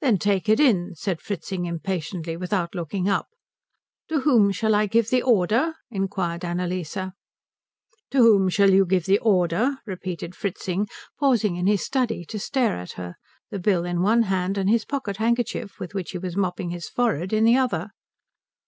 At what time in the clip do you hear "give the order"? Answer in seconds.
4.86-5.74, 8.84-9.78